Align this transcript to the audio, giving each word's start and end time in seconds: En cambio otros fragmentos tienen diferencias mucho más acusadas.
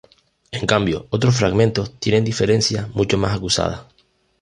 En 0.49 0.65
cambio 0.65 1.05
otros 1.11 1.35
fragmentos 1.35 1.99
tienen 1.99 2.23
diferencias 2.23 2.89
mucho 2.95 3.19
más 3.19 3.37
acusadas. 3.37 3.81